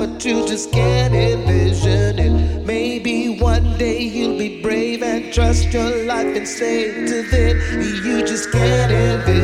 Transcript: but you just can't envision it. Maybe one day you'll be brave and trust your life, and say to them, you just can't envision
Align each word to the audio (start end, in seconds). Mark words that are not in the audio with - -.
but 0.00 0.24
you 0.24 0.46
just 0.46 0.72
can't 0.72 1.14
envision 1.14 2.18
it. 2.18 2.64
Maybe 2.64 3.38
one 3.38 3.76
day 3.76 4.00
you'll 4.00 4.38
be 4.38 4.62
brave 4.62 5.02
and 5.02 5.30
trust 5.30 5.74
your 5.74 6.06
life, 6.06 6.34
and 6.38 6.48
say 6.48 7.04
to 7.06 7.22
them, 7.30 7.58
you 8.06 8.24
just 8.24 8.50
can't 8.50 8.90
envision 8.90 9.39